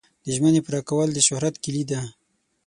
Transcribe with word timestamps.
د 0.23 0.25
ژمنې 0.35 0.61
پوره 0.65 0.81
کول 0.89 1.09
د 1.13 1.19
شهرت 1.27 1.55
کلي 1.63 1.83
ده. 1.91 2.01